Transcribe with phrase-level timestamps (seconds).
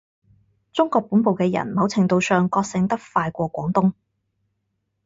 [0.73, 3.93] 中國本部嘅人某程度上覺醒得快過廣東